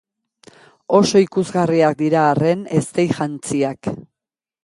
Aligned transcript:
Oso 0.99 1.21
ikusgarriak 1.25 1.99
dira 2.01 2.23
arren 2.29 2.65
eztei-jantziak. 2.79 3.93